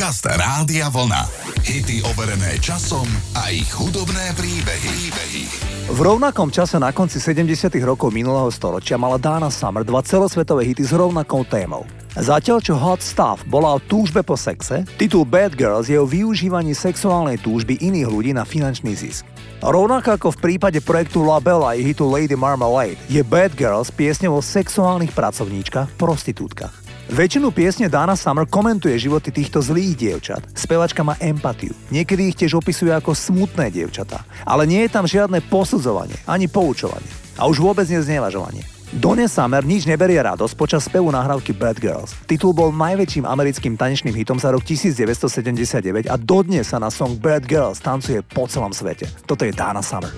Podcast 0.00 0.24
Rádia 0.24 0.88
Vlna. 0.88 1.28
Hity 1.60 2.00
overené 2.08 2.56
časom 2.56 3.04
a 3.36 3.52
ich 3.52 3.68
hudobné 3.68 4.32
príbehy. 4.32 4.88
príbehy. 5.12 5.44
V 5.92 5.98
rovnakom 6.00 6.48
čase 6.48 6.80
na 6.80 6.88
konci 6.88 7.20
70. 7.20 7.68
rokov 7.84 8.08
minulého 8.08 8.48
storočia 8.48 8.96
mala 8.96 9.20
Dana 9.20 9.52
Summer 9.52 9.84
dva 9.84 10.00
celosvetové 10.00 10.72
hity 10.72 10.88
s 10.88 10.96
rovnakou 10.96 11.44
témou. 11.44 11.84
Zatiaľ 12.16 12.64
čo 12.64 12.80
Hot 12.80 13.04
Stuff 13.04 13.44
bola 13.44 13.76
o 13.76 13.78
túžbe 13.78 14.24
po 14.24 14.40
sexe, 14.40 14.88
titul 14.96 15.28
Bad 15.28 15.52
Girls 15.52 15.92
je 15.92 16.00
o 16.00 16.08
využívaní 16.08 16.72
sexuálnej 16.72 17.36
túžby 17.36 17.76
iných 17.84 18.08
ľudí 18.08 18.32
na 18.32 18.48
finančný 18.48 18.96
zisk. 18.96 19.28
Rovnako 19.60 20.16
ako 20.16 20.28
v 20.32 20.40
prípade 20.48 20.80
projektu 20.80 21.20
La 21.20 21.44
Bella 21.44 21.76
i 21.76 21.84
hitu 21.84 22.08
Lady 22.08 22.40
Marmalade, 22.40 22.96
je 23.04 23.20
Bad 23.20 23.52
Girls 23.52 23.92
piesňou 23.92 24.40
o 24.40 24.42
sexuálnych 24.42 25.12
pracovníčkach, 25.12 25.92
prostitútkach. 26.00 26.79
Väčšinu 27.10 27.50
piesne 27.50 27.90
Dana 27.90 28.14
Summer 28.14 28.46
komentuje 28.46 28.94
životy 28.94 29.34
týchto 29.34 29.58
zlých 29.58 29.98
dievčat. 29.98 30.46
Spevačka 30.54 31.02
má 31.02 31.18
empatiu. 31.18 31.74
Niekedy 31.90 32.30
ich 32.30 32.38
tiež 32.38 32.62
opisuje 32.62 32.94
ako 32.94 33.18
smutné 33.18 33.66
dievčatá. 33.74 34.22
Ale 34.46 34.62
nie 34.62 34.86
je 34.86 34.94
tam 34.94 35.10
žiadne 35.10 35.42
posudzovanie, 35.50 36.14
ani 36.30 36.46
poučovanie. 36.46 37.10
A 37.34 37.50
už 37.50 37.58
vôbec 37.58 37.90
nie 37.90 37.98
znevažovanie. 37.98 38.62
Donne 38.94 39.26
Summer 39.26 39.66
nič 39.66 39.90
neberie 39.90 40.22
radosť 40.22 40.54
počas 40.54 40.86
spevu 40.86 41.10
nahrávky 41.10 41.50
Bad 41.50 41.82
Girls. 41.82 42.14
Titul 42.30 42.54
bol 42.54 42.70
najväčším 42.70 43.26
americkým 43.26 43.74
tanečným 43.74 44.14
hitom 44.14 44.38
za 44.38 44.54
rok 44.54 44.62
1979 44.62 46.06
a 46.06 46.14
dodnes 46.14 46.70
sa 46.70 46.78
na 46.78 46.94
song 46.94 47.18
Bad 47.18 47.42
Girls 47.42 47.82
tancuje 47.82 48.22
po 48.22 48.46
celom 48.46 48.70
svete. 48.70 49.10
Toto 49.26 49.42
je 49.42 49.50
Dana 49.50 49.82
Summer. 49.82 50.14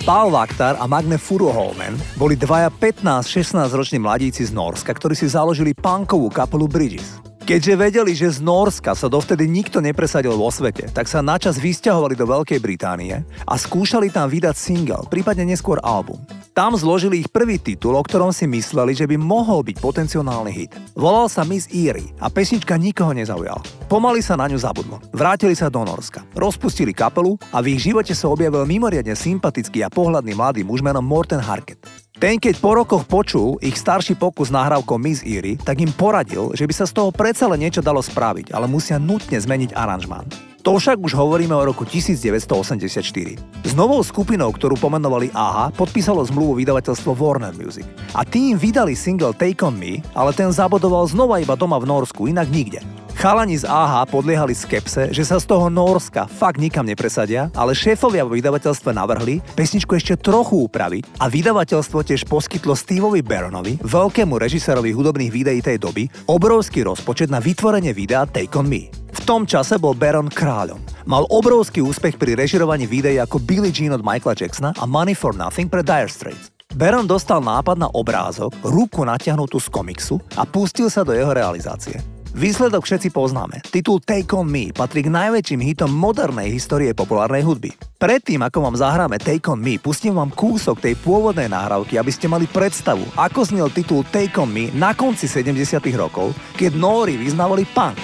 Paul 0.00 0.32
Vaktar 0.32 0.80
a 0.80 0.88
Magne 0.88 1.20
Furuholmen 1.20 1.92
boli 2.16 2.32
dvaja 2.32 2.72
15-16 2.72 3.68
roční 3.72 3.98
mladíci 4.00 4.48
z 4.48 4.52
Norska, 4.52 4.96
ktorí 4.96 5.12
si 5.12 5.28
založili 5.28 5.76
punkovú 5.76 6.32
kapelu 6.32 6.64
Bridges. 6.64 7.29
Keďže 7.50 7.74
vedeli, 7.74 8.14
že 8.14 8.38
z 8.38 8.46
Norska 8.46 8.94
sa 8.94 9.10
dovtedy 9.10 9.50
nikto 9.50 9.82
nepresadil 9.82 10.38
vo 10.38 10.54
svete, 10.54 10.86
tak 10.94 11.10
sa 11.10 11.18
načas 11.18 11.58
vysťahovali 11.58 12.14
do 12.14 12.22
Veľkej 12.22 12.62
Británie 12.62 13.26
a 13.42 13.58
skúšali 13.58 14.06
tam 14.06 14.30
vydať 14.30 14.54
single, 14.54 15.10
prípadne 15.10 15.50
neskôr 15.50 15.82
album. 15.82 16.22
Tam 16.54 16.78
zložili 16.78 17.26
ich 17.26 17.26
prvý 17.26 17.58
titul, 17.58 17.98
o 17.98 18.06
ktorom 18.06 18.30
si 18.30 18.46
mysleli, 18.46 18.94
že 18.94 19.10
by 19.10 19.18
mohol 19.18 19.66
byť 19.66 19.82
potenciálny 19.82 20.52
hit. 20.54 20.78
Volal 20.94 21.26
sa 21.26 21.42
Miss 21.42 21.66
Eerie 21.74 22.14
a 22.22 22.30
pesnička 22.30 22.78
nikoho 22.78 23.10
nezaujala. 23.10 23.66
Pomaly 23.90 24.22
sa 24.22 24.38
na 24.38 24.46
ňu 24.46 24.54
zabudlo. 24.54 25.02
Vrátili 25.10 25.58
sa 25.58 25.66
do 25.66 25.82
Norska, 25.82 26.22
rozpustili 26.38 26.94
kapelu 26.94 27.34
a 27.50 27.58
v 27.58 27.74
ich 27.74 27.82
živote 27.82 28.14
sa 28.14 28.30
objavil 28.30 28.62
mimoriadne 28.62 29.18
sympatický 29.18 29.82
a 29.82 29.90
pohľadný 29.90 30.38
mladý 30.38 30.62
muž 30.62 30.86
menom 30.86 31.02
Morten 31.02 31.42
Harket. 31.42 31.82
Ten, 32.20 32.36
keď 32.36 32.60
po 32.60 32.76
rokoch 32.76 33.08
počul 33.08 33.56
ich 33.64 33.80
starší 33.80 34.12
pokus 34.12 34.52
nahrávkou 34.52 35.00
Miss 35.00 35.24
Eerie, 35.24 35.56
tak 35.56 35.80
im 35.80 35.88
poradil, 35.88 36.52
že 36.52 36.68
by 36.68 36.74
sa 36.76 36.84
z 36.84 36.92
toho 36.92 37.08
predsa 37.08 37.48
len 37.48 37.64
niečo 37.64 37.80
dalo 37.80 38.04
spraviť, 38.04 38.52
ale 38.52 38.68
musia 38.68 39.00
nutne 39.00 39.40
zmeniť 39.40 39.72
aranžmán. 39.72 40.28
To 40.60 40.76
však 40.76 41.00
už 41.00 41.16
hovoríme 41.16 41.56
o 41.56 41.64
roku 41.64 41.88
1984. 41.88 43.40
S 43.64 43.72
novou 43.72 44.04
skupinou, 44.04 44.52
ktorú 44.52 44.76
pomenovali 44.76 45.32
AHA, 45.32 45.72
podpísalo 45.72 46.20
zmluvu 46.28 46.60
vydavateľstvo 46.60 47.16
Warner 47.16 47.56
Music. 47.56 47.88
A 48.12 48.28
tým 48.28 48.60
vydali 48.60 48.92
single 48.92 49.32
Take 49.32 49.64
On 49.64 49.72
Me, 49.72 50.04
ale 50.12 50.36
ten 50.36 50.52
zabodoval 50.52 51.08
znova 51.08 51.40
iba 51.40 51.56
doma 51.56 51.80
v 51.80 51.88
Norsku, 51.88 52.28
inak 52.28 52.52
nikde. 52.52 52.84
Chalani 53.16 53.58
z 53.58 53.66
AHA 53.66 54.06
podliehali 54.06 54.54
skepse, 54.54 55.10
že 55.10 55.24
sa 55.26 55.42
z 55.42 55.48
toho 55.50 55.66
Norska 55.66 56.30
fakt 56.30 56.62
nikam 56.62 56.86
nepresadia, 56.86 57.50
ale 57.56 57.74
šéfovia 57.74 58.22
vo 58.22 58.36
vydavateľstve 58.36 58.90
navrhli 58.94 59.42
pesničku 59.56 59.96
ešte 59.96 60.20
trochu 60.20 60.68
upraviť 60.70 61.18
a 61.18 61.26
vydavateľstvo 61.26 61.98
tiež 62.06 62.28
poskytlo 62.30 62.78
Steveovi 62.78 63.24
Baronovi, 63.24 63.80
veľkému 63.82 64.38
režisérovi 64.38 64.94
hudobných 64.94 65.32
videí 65.32 65.58
tej 65.64 65.82
doby, 65.82 66.06
obrovský 66.30 66.86
rozpočet 66.86 67.32
na 67.32 67.42
vytvorenie 67.42 67.90
videa 67.90 68.28
Take 68.28 68.54
On 68.54 68.68
Me. 68.68 68.92
V 69.10 69.20
tom 69.26 69.48
čase 69.48 69.76
bol 69.76 69.92
Baron 69.92 70.30
kráľom. 70.30 70.78
Mal 71.04 71.26
obrovský 71.28 71.82
úspech 71.82 72.16
pri 72.16 72.38
režirovaní 72.38 72.86
videí 72.86 73.18
ako 73.18 73.42
Billie 73.42 73.74
Jean 73.74 73.96
od 73.96 74.06
Michaela 74.06 74.38
Jacksona 74.38 74.70
a 74.78 74.84
Money 74.86 75.18
for 75.18 75.34
Nothing 75.34 75.66
pre 75.66 75.82
Dire 75.82 76.08
Straits. 76.08 76.54
Baron 76.70 77.02
dostal 77.02 77.42
nápad 77.42 77.82
na 77.82 77.90
obrázok, 77.90 78.54
ruku 78.62 79.02
natiahnutú 79.02 79.58
z 79.58 79.68
komiksu 79.74 80.22
a 80.38 80.46
pustil 80.46 80.86
sa 80.86 81.02
do 81.02 81.10
jeho 81.10 81.34
realizácie. 81.34 82.19
Výsledok 82.30 82.86
všetci 82.86 83.10
poznáme. 83.10 83.58
Titul 83.74 83.98
Take 83.98 84.30
On 84.38 84.46
Me 84.46 84.70
patrí 84.70 85.02
k 85.02 85.10
najväčším 85.10 85.66
hitom 85.66 85.90
modernej 85.90 86.54
histórie 86.54 86.94
populárnej 86.94 87.42
hudby. 87.42 87.74
Predtým, 87.98 88.38
ako 88.46 88.70
vám 88.70 88.78
zahráme 88.78 89.18
Take 89.18 89.50
On 89.50 89.58
Me, 89.58 89.82
pustím 89.82 90.14
vám 90.14 90.30
kúsok 90.30 90.78
tej 90.78 90.94
pôvodnej 91.02 91.50
nahrávky, 91.50 91.98
aby 91.98 92.14
ste 92.14 92.30
mali 92.30 92.46
predstavu, 92.46 93.02
ako 93.18 93.40
znel 93.42 93.68
titul 93.74 94.06
Take 94.14 94.38
On 94.38 94.46
Me 94.46 94.70
na 94.70 94.94
konci 94.94 95.26
70 95.26 95.82
rokov, 95.98 96.30
keď 96.54 96.78
Nóri 96.78 97.18
vyznávali 97.18 97.66
punk. 97.74 97.98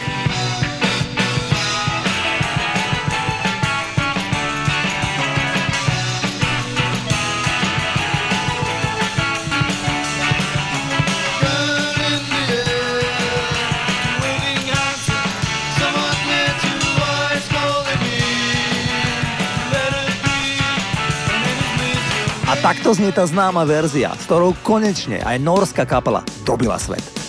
Takto 22.66 22.98
znie 22.98 23.14
tá 23.14 23.22
známa 23.22 23.62
verzia, 23.62 24.10
s 24.18 24.26
ktorou 24.26 24.50
konečne 24.66 25.22
aj 25.22 25.38
norská 25.38 25.86
kapela 25.86 26.26
dobila 26.42 26.74
svet. 26.82 27.25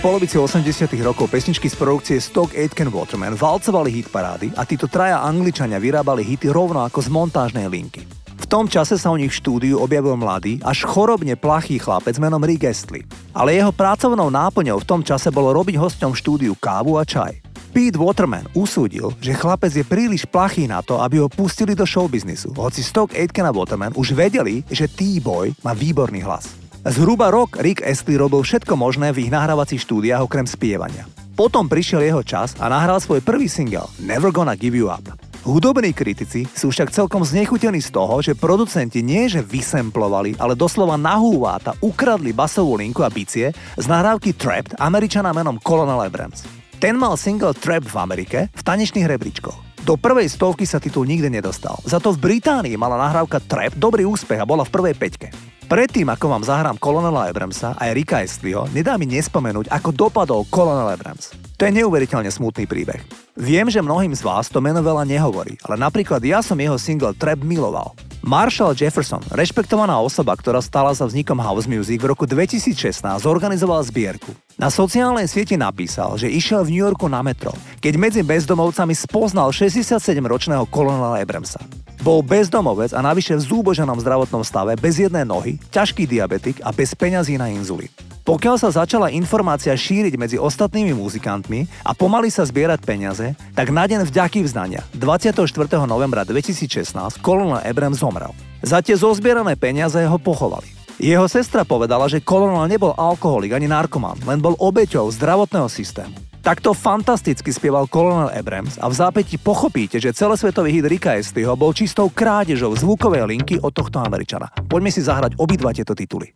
Druhej 0.00 0.16
polovici 0.16 0.40
80 0.40 0.96
rokov 1.04 1.28
pesničky 1.28 1.68
z 1.68 1.76
produkcie 1.76 2.16
Stock 2.24 2.56
Aitken 2.56 2.88
Waterman 2.88 3.36
valcovali 3.36 3.92
hit 3.92 4.08
parády 4.08 4.48
a 4.56 4.64
títo 4.64 4.88
traja 4.88 5.20
angličania 5.20 5.76
vyrábali 5.76 6.24
hity 6.24 6.48
rovno 6.48 6.80
ako 6.88 7.04
z 7.04 7.12
montážnej 7.12 7.68
linky. 7.68 8.08
V 8.32 8.48
tom 8.48 8.64
čase 8.64 8.96
sa 8.96 9.12
u 9.12 9.20
nich 9.20 9.28
v 9.28 9.36
štúdiu 9.36 9.76
objavil 9.76 10.16
mladý, 10.16 10.56
až 10.64 10.88
chorobne 10.88 11.36
plachý 11.36 11.76
chlapec 11.76 12.16
menom 12.16 12.40
Rick 12.40 12.64
Astley. 12.64 13.04
Ale 13.36 13.52
jeho 13.52 13.76
pracovnou 13.76 14.32
náplňou 14.32 14.80
v 14.80 14.88
tom 14.88 15.04
čase 15.04 15.28
bolo 15.28 15.52
robiť 15.52 15.76
hosťom 15.76 16.16
v 16.16 16.20
štúdiu 16.24 16.52
kávu 16.56 16.96
a 16.96 17.04
čaj. 17.04 17.36
Pete 17.76 18.00
Waterman 18.00 18.48
usúdil, 18.56 19.12
že 19.20 19.36
chlapec 19.36 19.68
je 19.68 19.84
príliš 19.84 20.24
plachý 20.24 20.64
na 20.64 20.80
to, 20.80 20.96
aby 21.04 21.20
ho 21.20 21.28
pustili 21.28 21.76
do 21.76 21.84
showbiznisu, 21.84 22.56
hoci 22.56 22.80
Stock 22.80 23.12
Aitken 23.12 23.44
a 23.44 23.52
Waterman 23.52 23.92
už 23.92 24.16
vedeli, 24.16 24.64
že 24.72 24.88
T-Boy 24.88 25.60
má 25.60 25.76
výborný 25.76 26.24
hlas. 26.24 26.69
Zhruba 26.80 27.28
rok 27.28 27.60
Rick 27.60 27.84
Astley 27.84 28.16
robil 28.16 28.40
všetko 28.40 28.72
možné 28.72 29.12
v 29.12 29.28
ich 29.28 29.30
nahrávacích 29.30 29.84
štúdiách 29.84 30.24
okrem 30.24 30.48
spievania. 30.48 31.04
Potom 31.36 31.68
prišiel 31.68 32.00
jeho 32.00 32.24
čas 32.24 32.56
a 32.56 32.72
nahral 32.72 32.96
svoj 33.04 33.20
prvý 33.20 33.52
single 33.52 33.84
Never 34.00 34.32
Gonna 34.32 34.56
Give 34.56 34.72
You 34.72 34.88
Up. 34.88 35.04
Hudobní 35.44 35.92
kritici 35.92 36.48
sú 36.48 36.72
však 36.72 36.88
celkom 36.88 37.20
znechutení 37.20 37.84
z 37.84 37.92
toho, 37.92 38.24
že 38.24 38.32
producenti 38.32 39.04
nie 39.04 39.28
že 39.28 39.44
vysemplovali, 39.44 40.40
ale 40.40 40.56
doslova 40.56 40.96
nahúváta 40.96 41.76
ukradli 41.84 42.32
basovú 42.32 42.80
linku 42.80 43.04
a 43.04 43.12
bicie 43.12 43.52
z 43.76 43.84
nahrávky 43.84 44.32
Trapped 44.32 44.80
američana 44.80 45.36
menom 45.36 45.60
Colonel 45.60 46.00
Abrams. 46.00 46.48
Ten 46.80 46.96
mal 46.96 47.20
single 47.20 47.52
Trapped 47.52 47.92
v 47.92 47.96
Amerike 48.00 48.38
v 48.56 48.62
tanečných 48.64 49.04
rebríčkoch. 49.04 49.84
Do 49.84 50.00
prvej 50.00 50.32
stovky 50.32 50.64
sa 50.64 50.80
titul 50.80 51.04
nikdy 51.04 51.28
nedostal. 51.28 51.76
Za 51.84 52.00
to 52.00 52.16
v 52.16 52.40
Británii 52.40 52.80
mala 52.80 52.96
nahrávka 52.96 53.36
Trap 53.36 53.76
dobrý 53.76 54.08
úspech 54.08 54.40
a 54.40 54.48
bola 54.48 54.64
v 54.64 54.72
prvej 54.72 54.96
peťke. 54.96 55.49
Predtým, 55.70 56.10
ako 56.10 56.34
vám 56.34 56.42
zahrám 56.42 56.82
Kolonela 56.82 57.30
Abramsa 57.30 57.78
aj 57.78 57.94
Rika 57.94 58.18
Estleyho, 58.26 58.66
nedá 58.74 58.98
mi 58.98 59.06
nespomenúť, 59.06 59.70
ako 59.70 59.94
dopadol 59.94 60.42
Kolonel 60.50 60.98
Abrams. 60.98 61.49
To 61.60 61.68
je 61.68 61.76
neuveriteľne 61.76 62.32
smutný 62.32 62.64
príbeh. 62.64 63.04
Viem, 63.36 63.68
že 63.68 63.84
mnohým 63.84 64.16
z 64.16 64.24
vás 64.24 64.48
to 64.48 64.64
meno 64.64 64.80
veľa 64.80 65.04
nehovorí, 65.04 65.60
ale 65.68 65.76
napríklad 65.76 66.24
ja 66.24 66.40
som 66.40 66.56
jeho 66.56 66.80
single 66.80 67.12
Trap 67.12 67.44
miloval. 67.44 67.92
Marshall 68.24 68.72
Jefferson, 68.72 69.20
rešpektovaná 69.28 70.00
osoba, 70.00 70.32
ktorá 70.40 70.64
stala 70.64 70.96
za 70.96 71.04
vznikom 71.04 71.36
house 71.36 71.68
music 71.68 72.00
v 72.00 72.16
roku 72.16 72.24
2016, 72.24 73.04
zorganizoval 73.20 73.84
zbierku. 73.84 74.32
Na 74.56 74.72
sociálnej 74.72 75.28
sieti 75.28 75.60
napísal, 75.60 76.16
že 76.16 76.32
išiel 76.32 76.64
v 76.64 76.72
New 76.72 76.80
Yorku 76.80 77.12
na 77.12 77.20
metro, 77.20 77.52
keď 77.84 77.92
medzi 78.00 78.24
bezdomovcami 78.24 78.96
spoznal 78.96 79.52
67-ročného 79.52 80.64
kolonela 80.72 81.20
Abramsa. 81.20 81.60
Bol 82.00 82.24
bezdomovec 82.24 82.96
a 82.96 83.04
navyše 83.04 83.36
v 83.36 83.44
zúboženom 83.44 84.00
zdravotnom 84.00 84.40
stave, 84.48 84.80
bez 84.80 84.96
jednej 84.96 85.28
nohy, 85.28 85.60
ťažký 85.68 86.08
diabetik 86.08 86.64
a 86.64 86.72
bez 86.72 86.96
peňazí 86.96 87.36
na 87.36 87.52
inzulín. 87.52 87.92
Pokiaľ 88.30 88.62
sa 88.62 88.70
začala 88.70 89.10
informácia 89.10 89.74
šíriť 89.74 90.14
medzi 90.14 90.36
ostatnými 90.38 90.94
muzikantmi 90.94 91.66
a 91.82 91.90
pomaly 91.98 92.30
sa 92.30 92.46
zbierať 92.46 92.78
peniaze, 92.86 93.34
tak 93.58 93.74
na 93.74 93.82
deň 93.90 94.06
vďaky 94.06 94.46
vzdania 94.46 94.86
24. 94.94 95.50
novembra 95.82 96.22
2016 96.22 96.94
kolonel 97.26 97.58
Ebrem 97.66 97.90
zomrel. 97.90 98.30
Za 98.62 98.86
tie 98.86 98.94
zozbierané 98.94 99.58
peniaze 99.58 99.98
ho 100.06 100.14
pochovali. 100.14 100.70
Jeho 101.02 101.26
sestra 101.26 101.66
povedala, 101.66 102.06
že 102.06 102.22
kolonel 102.22 102.70
nebol 102.70 102.94
alkoholik 102.94 103.50
ani 103.50 103.66
narkoman, 103.66 104.22
len 104.22 104.38
bol 104.38 104.54
obeťou 104.62 105.10
zdravotného 105.10 105.66
systému. 105.66 106.14
Takto 106.38 106.70
fantasticky 106.70 107.50
spieval 107.50 107.90
Colonel 107.90 108.30
Abrams 108.30 108.78
a 108.78 108.86
v 108.86 108.94
zápäti 108.94 109.42
pochopíte, 109.42 109.98
že 109.98 110.14
celosvetový 110.14 110.70
hit 110.70 110.86
Rika 110.86 111.18
Estiho 111.18 111.58
bol 111.58 111.74
čistou 111.74 112.06
krádežou 112.06 112.78
zvukovej 112.78 113.26
linky 113.26 113.58
od 113.58 113.74
tohto 113.74 113.98
Američana. 113.98 114.54
Poďme 114.70 114.94
si 114.94 115.02
zahrať 115.02 115.34
obidva 115.34 115.74
tieto 115.74 115.98
tituly. 115.98 116.30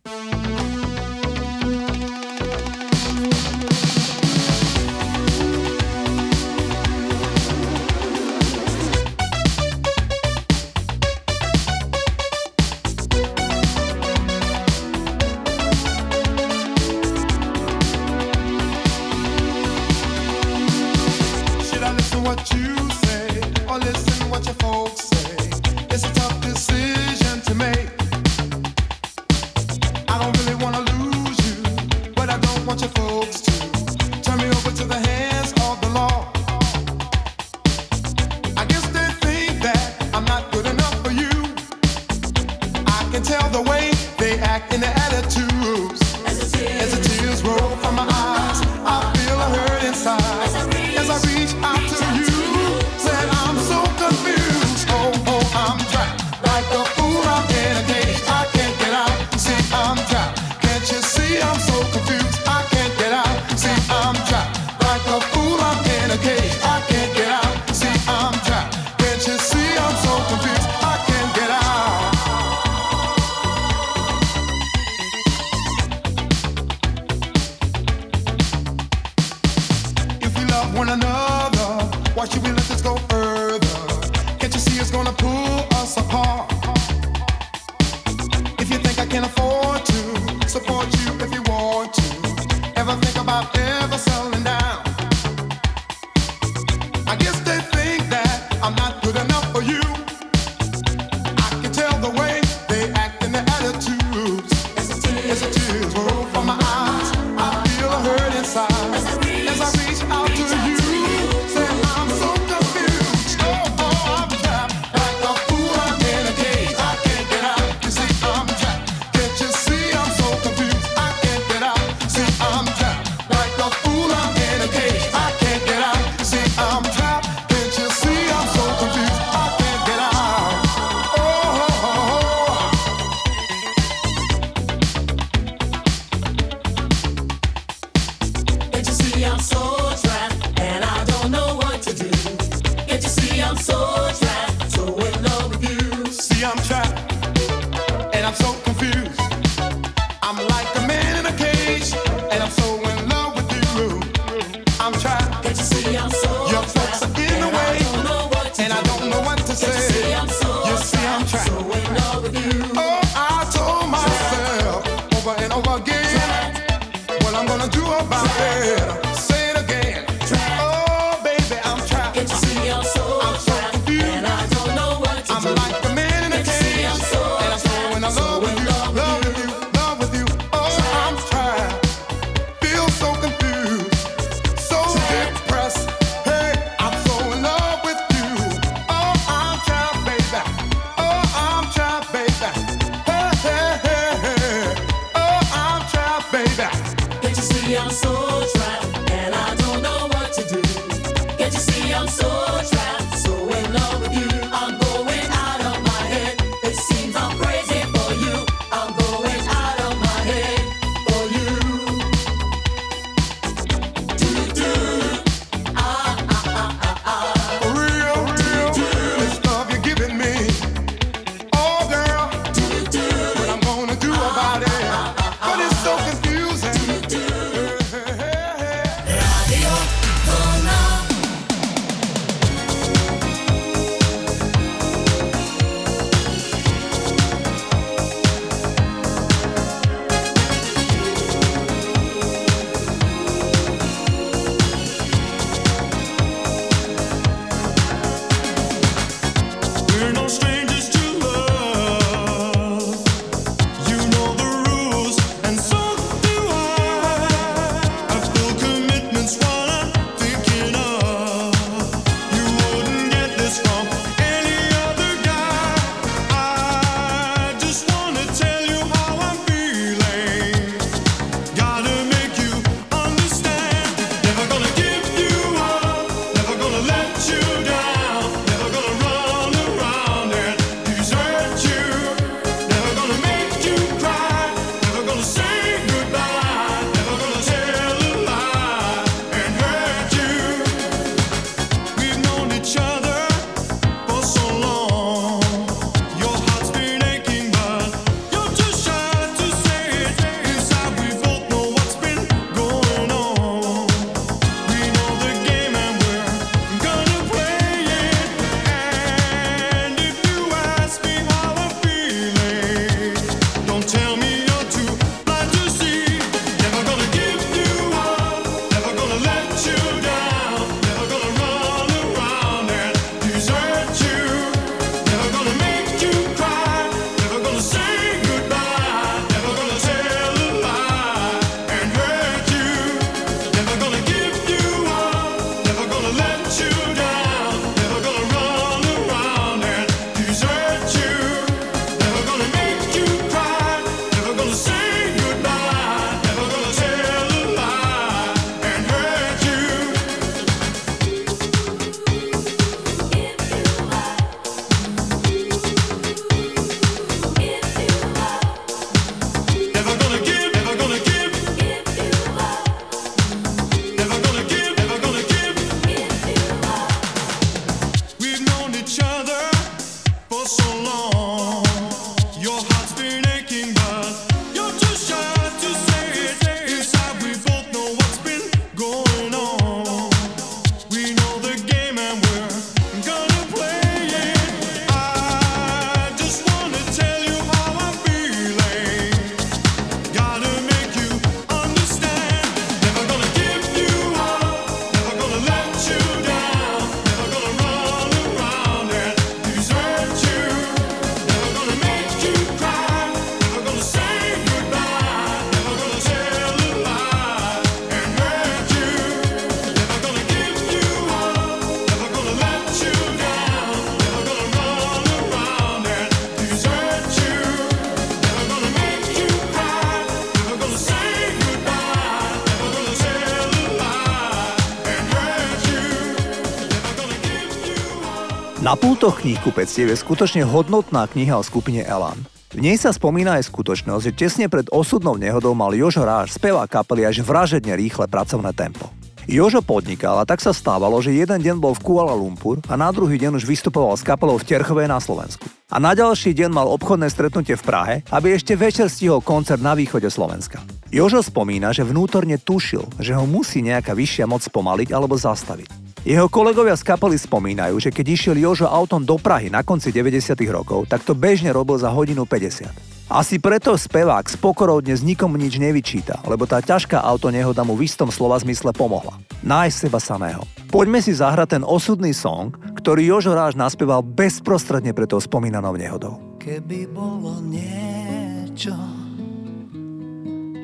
Na 429.05 429.13
pultoch 429.13 429.21
kníh 429.21 429.37
kupectiev 429.37 429.93
je 429.93 430.01
skutočne 430.01 430.41
hodnotná 430.49 431.05
kniha 431.05 431.37
o 431.37 431.45
skupine 431.45 431.85
Elan. 431.85 432.17
V 432.49 432.57
nej 432.57 432.73
sa 432.73 432.89
spomína 432.89 433.37
aj 433.37 433.53
skutočnosť, 433.53 434.01
že 434.01 434.17
tesne 434.17 434.49
pred 434.49 434.65
osudnou 434.73 435.13
nehodou 435.13 435.53
mal 435.53 435.77
Jožo 435.77 436.01
Ráž 436.01 436.33
spevá 436.33 436.65
kapely 436.65 437.05
až 437.05 437.21
vražedne 437.21 437.77
rýchle 437.77 438.09
pracovné 438.09 438.49
tempo. 438.57 438.89
Jožo 439.29 439.61
podnikal 439.61 440.17
a 440.17 440.25
tak 440.25 440.41
sa 440.41 440.57
stávalo, 440.57 440.97
že 441.05 441.13
jeden 441.13 441.37
deň 441.37 441.61
bol 441.61 441.77
v 441.77 441.85
Kuala 441.85 442.17
Lumpur 442.17 442.65
a 442.65 442.73
na 442.73 442.89
druhý 442.89 443.21
deň 443.21 443.37
už 443.37 443.45
vystupoval 443.45 443.93
s 443.93 444.01
kapelou 444.01 444.41
v 444.41 444.47
Terchove 444.49 444.89
na 444.89 444.97
Slovensku. 444.97 445.45
A 445.69 445.77
na 445.77 445.93
ďalší 445.93 446.33
deň 446.33 446.49
mal 446.49 446.65
obchodné 446.65 447.05
stretnutie 447.13 447.53
v 447.53 447.61
Prahe, 447.61 447.95
aby 448.09 448.33
ešte 448.33 448.57
večer 448.57 448.89
stihol 448.89 449.21
koncert 449.21 449.61
na 449.61 449.77
východe 449.77 450.09
Slovenska. 450.09 450.65
Jožo 450.89 451.21
spomína, 451.21 451.77
že 451.77 451.85
vnútorne 451.85 452.41
tušil, 452.41 452.81
že 452.97 453.13
ho 453.13 453.29
musí 453.29 453.61
nejaká 453.61 453.93
vyššia 453.93 454.25
moc 454.25 454.41
pomaliť 454.49 454.89
alebo 454.89 455.13
zastaviť. 455.13 455.84
Jeho 456.05 456.29
kolegovia 456.29 456.77
z 456.77 456.85
kapely 456.85 457.17
spomínajú, 457.17 457.81
že 457.81 457.89
keď 457.89 458.05
išiel 458.13 458.37
Jožo 458.37 458.69
autom 458.69 459.01
do 459.01 459.17
Prahy 459.17 459.49
na 459.49 459.65
konci 459.65 459.89
90. 459.89 460.37
rokov, 460.53 460.85
tak 460.85 461.01
to 461.01 461.17
bežne 461.17 461.49
robil 461.49 461.81
za 461.81 461.89
hodinu 461.89 462.29
50. 462.29 463.09
Asi 463.09 463.41
preto 463.41 463.73
spevák 463.73 464.21
s 464.29 464.37
pokorou 464.37 464.85
dnes 464.85 465.01
nikomu 465.01 465.33
nič 465.41 465.57
nevyčíta, 465.57 466.21
lebo 466.29 466.45
tá 466.45 466.61
ťažká 466.61 467.01
auto 467.01 467.33
nehoda 467.33 467.65
mu 467.65 467.73
v 467.73 467.89
istom 467.89 468.13
slova 468.13 468.37
zmysle 468.37 468.69
pomohla. 468.69 469.17
Nájsť 469.41 469.89
seba 469.89 469.97
samého. 469.97 470.45
Poďme 470.69 471.01
si 471.01 471.09
zahrať 471.09 471.57
ten 471.57 471.63
osudný 471.65 472.13
song, 472.13 472.53
ktorý 472.77 473.09
Jožo 473.09 473.33
Ráž 473.33 473.57
naspieval 473.57 474.05
bezprostredne 474.05 474.93
pre 474.93 475.09
tou 475.09 475.17
spomínanou 475.17 475.73
nehodou. 475.73 476.21
Keby 476.37 476.85
bolo 476.93 477.41
niečo, 477.41 478.77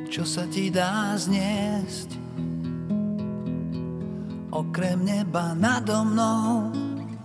čo 0.06 0.22
sa 0.22 0.46
ti 0.46 0.70
dá 0.70 1.18
zniesť, 1.18 2.21
okrem 4.52 5.02
neba 5.08 5.56
nado 5.56 6.06
mnou 6.06 6.70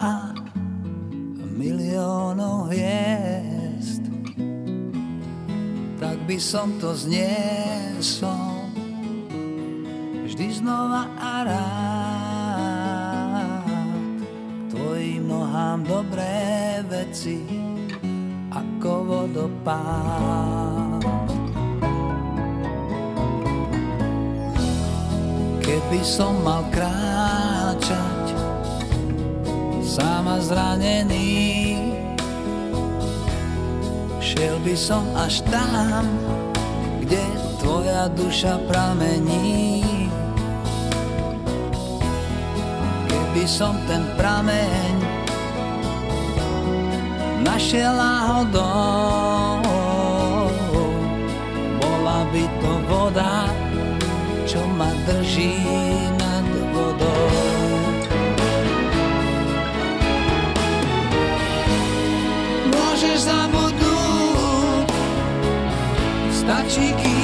a 0.00 0.32
miliónov 1.52 2.70
hviezd. 2.70 4.06
Tak 5.98 6.18
by 6.24 6.38
som 6.38 6.78
to 6.78 6.94
zniesol 6.94 8.56
znova 10.56 11.06
a 11.20 11.44
rád 11.44 12.66
Tvojim 14.72 15.28
nohám 15.28 15.84
dobré 15.84 16.80
veci 16.88 17.44
ako 18.52 19.04
vodopád 19.04 20.95
Keby 25.66 25.98
som 26.06 26.46
mal 26.46 26.62
kráčať 26.70 28.38
sám 29.82 30.30
a 30.30 30.38
zranený 30.38 31.74
Šiel 34.36 34.60
by 34.60 34.76
som 34.76 35.00
až 35.16 35.40
tam, 35.48 36.04
kde 37.00 37.24
tvoja 37.56 38.04
duša 38.12 38.60
pramení. 38.68 39.80
Keby 43.08 43.48
som 43.48 43.80
ten 43.88 44.04
prameň 44.20 44.92
našiel 47.40 47.96
náhodou, 47.96 49.64
bola 51.80 52.28
by 52.28 52.44
to 52.60 52.72
voda, 52.92 53.55
čo 54.56 54.64
ma 54.72 54.88
drží 55.04 55.52
nad 56.16 56.48
vodou. 56.72 57.28
Môžeš 62.72 63.18
zabudnúť, 63.28 64.88
stačí, 66.32 66.88
kým 66.96 67.15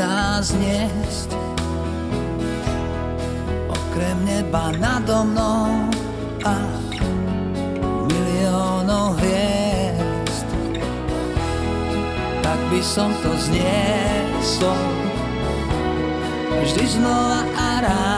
dá 0.00 0.40
zniesť, 0.40 1.36
okrem 3.68 4.16
neba 4.24 4.72
nado 4.80 5.28
mnou 5.28 5.92
a 6.40 6.56
miliónov 8.08 9.20
hviezd, 9.20 10.48
tak 12.40 12.60
by 12.72 12.80
som 12.80 13.12
to 13.20 13.28
zniesol 13.44 14.88
vždy 16.64 16.84
znova 16.96 17.44
a 17.52 17.68
rád. 17.84 18.09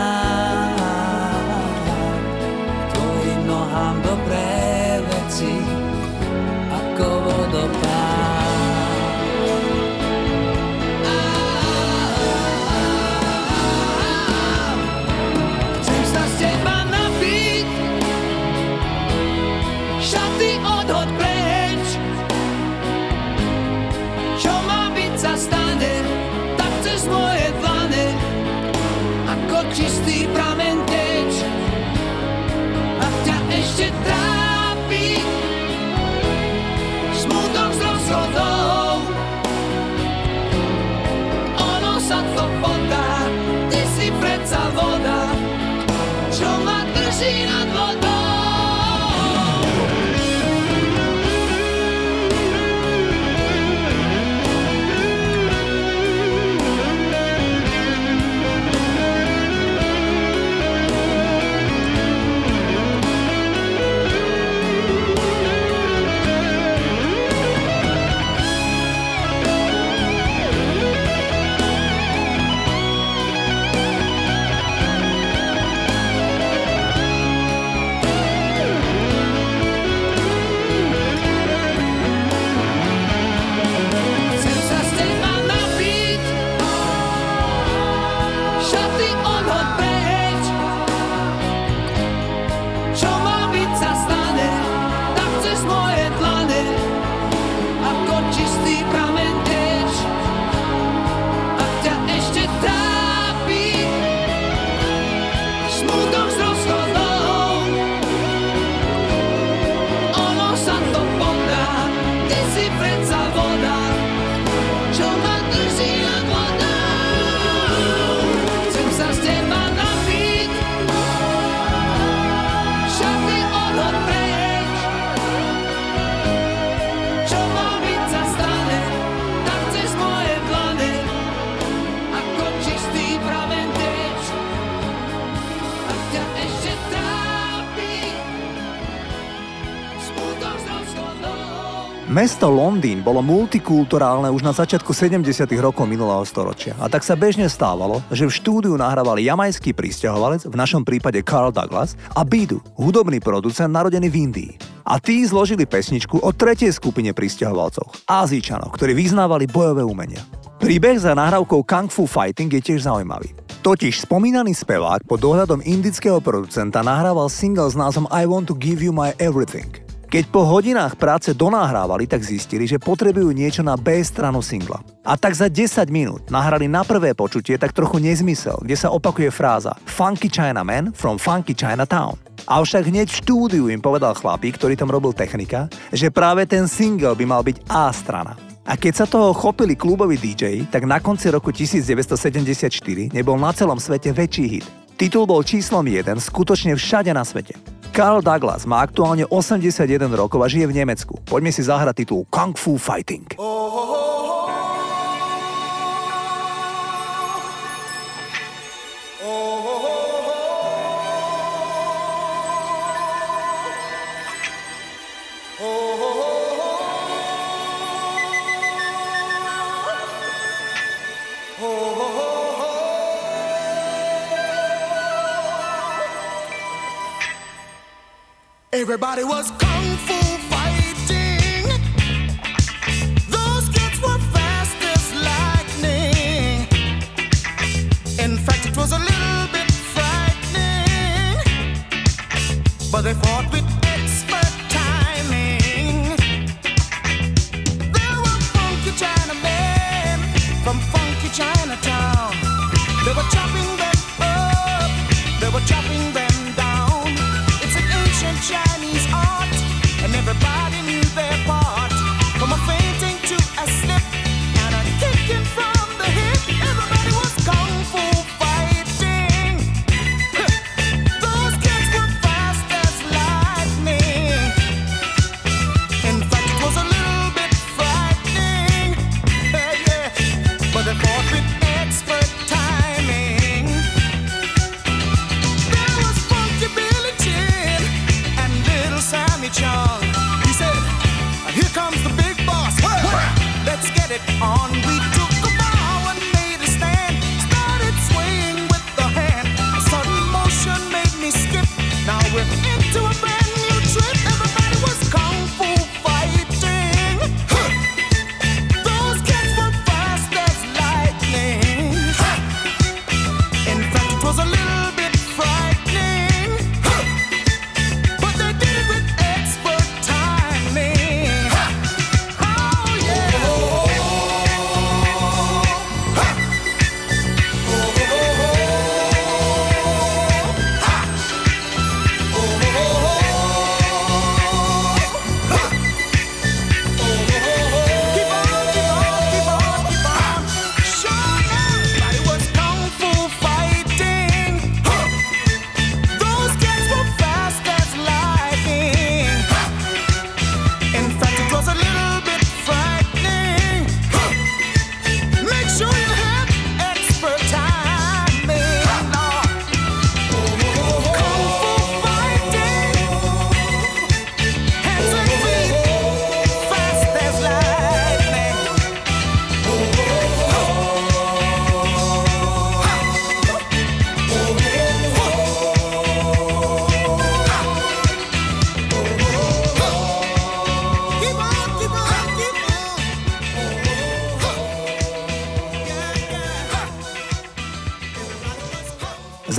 Mesto 142.13 142.53
Londýn 142.53 143.01
bolo 143.01 143.25
multikulturálne 143.25 144.29
už 144.29 144.45
na 144.45 144.53
začiatku 144.53 144.93
70. 144.93 145.33
rokov 145.57 145.89
minulého 145.89 146.21
storočia 146.29 146.77
a 146.77 146.85
tak 146.85 147.01
sa 147.01 147.17
bežne 147.17 147.49
stávalo, 147.49 148.05
že 148.13 148.29
v 148.29 148.37
štúdiu 148.37 148.77
nahrávali 148.77 149.25
jamajský 149.33 149.73
pristahovalec, 149.73 150.45
v 150.45 150.53
našom 150.53 150.85
prípade 150.85 151.25
Carl 151.25 151.49
Douglas, 151.49 151.97
a 152.13 152.21
Bidu, 152.21 152.61
hudobný 152.77 153.17
producent 153.17 153.73
narodený 153.73 154.13
v 154.13 154.29
Indii. 154.29 154.53
A 154.85 155.01
tí 155.01 155.25
zložili 155.25 155.65
pesničku 155.65 156.21
o 156.21 156.31
tretej 156.37 156.77
skupine 156.77 157.17
pristahovalcov, 157.17 158.05
Azíčanov, 158.05 158.77
ktorí 158.77 158.93
vyznávali 158.93 159.49
bojové 159.49 159.81
umenia. 159.81 160.21
Príbeh 160.61 161.01
za 161.01 161.17
nahrávkou 161.17 161.65
Kung 161.65 161.89
Fu 161.89 162.05
Fighting 162.05 162.53
je 162.53 162.61
tiež 162.61 162.85
zaujímavý. 162.93 163.33
Totiž 163.65 164.05
spomínaný 164.05 164.53
spevák 164.53 165.09
pod 165.09 165.17
dohľadom 165.17 165.65
indického 165.65 166.21
producenta 166.21 166.85
nahrával 166.85 167.33
single 167.33 167.73
s 167.73 167.79
názvom 167.79 168.05
I 168.13 168.29
Want 168.29 168.53
to 168.53 168.55
Give 168.61 168.85
You 168.85 168.93
My 168.93 169.17
Everything. 169.17 169.82
Keď 170.13 170.29
po 170.29 170.45
hodinách 170.45 171.01
práce 171.01 171.33
donahrávali, 171.33 172.05
tak 172.05 172.21
zistili, 172.21 172.69
že 172.69 172.77
potrebujú 172.77 173.33
niečo 173.33 173.65
na 173.65 173.81
B 173.81 173.97
stranu 174.05 174.45
singla. 174.45 174.85
A 175.01 175.17
tak 175.17 175.33
za 175.33 175.49
10 175.49 175.89
minút 175.89 176.29
nahrali 176.29 176.69
na 176.69 176.85
prvé 176.85 177.17
počutie 177.17 177.57
tak 177.57 177.73
trochu 177.73 177.97
nezmysel, 177.97 178.61
kde 178.61 178.77
sa 178.77 178.93
opakuje 178.93 179.33
fráza 179.33 179.73
Funky 179.89 180.29
China 180.29 180.61
Man 180.69 180.93
from 180.93 181.17
Funky 181.17 181.57
Chinatown. 181.57 182.21
Avšak 182.45 182.93
hneď 182.93 183.09
v 183.09 183.21
štúdiu 183.25 183.65
im 183.73 183.81
povedal 183.81 184.13
chlapík, 184.13 184.61
ktorý 184.61 184.77
tam 184.77 184.93
robil 184.93 185.17
technika, 185.17 185.73
že 185.97 186.13
práve 186.13 186.45
ten 186.45 186.69
single 186.69 187.17
by 187.17 187.25
mal 187.25 187.41
byť 187.41 187.65
A 187.73 187.89
strana. 187.89 188.37
A 188.69 188.77
keď 188.77 188.93
sa 188.93 189.07
toho 189.09 189.33
chopili 189.33 189.81
kluboví 189.81 190.21
DJ, 190.21 190.69
tak 190.69 190.85
na 190.85 191.01
konci 191.01 191.33
roku 191.33 191.49
1974 191.49 192.69
nebol 193.17 193.41
na 193.41 193.57
celom 193.57 193.81
svete 193.81 194.13
väčší 194.13 194.61
hit. 194.61 194.69
Titul 195.01 195.25
bol 195.25 195.41
číslom 195.41 195.89
1 195.89 196.05
skutočne 196.21 196.77
všade 196.77 197.17
na 197.17 197.25
svete. 197.25 197.72
Carl 197.93 198.25
Douglas 198.25 198.65
má 198.65 198.81
aktuálne 198.81 199.29
81 199.29 199.85
rokov 200.17 200.41
a 200.41 200.49
žije 200.49 200.65
v 200.65 200.81
Nemecku. 200.81 201.21
Poďme 201.29 201.53
si 201.53 201.61
zahrať 201.61 202.01
titul 202.01 202.25
Kung 202.33 202.57
Fu 202.57 202.81
Fighting. 202.81 203.37
Everybody 203.37 203.62